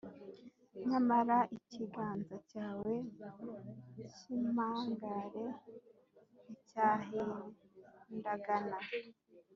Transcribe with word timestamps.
Nyamara 0.89 1.37
ikiganza 1.57 2.35
cyawe 2.49 2.93
cy’impangare 4.13 5.45
nticyahindagana, 6.47 8.77